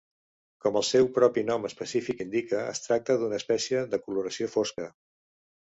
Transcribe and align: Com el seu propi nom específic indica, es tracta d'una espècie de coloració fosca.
Com 0.65 0.79
el 0.79 0.85
seu 0.87 1.09
propi 1.17 1.43
nom 1.51 1.67
específic 1.69 2.25
indica, 2.27 2.65
es 2.73 2.83
tracta 2.89 3.21
d'una 3.23 3.41
espècie 3.43 3.87
de 3.95 4.05
coloració 4.09 4.53
fosca. 4.59 4.93